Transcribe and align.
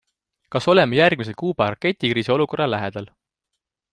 Kas 0.53 0.67
oleme 0.71 0.97
järgmise 0.99 1.35
Kuuba 1.41 1.69
raketikriisi 1.75 2.35
olukorra 2.39 2.69
lähedal? 2.75 3.09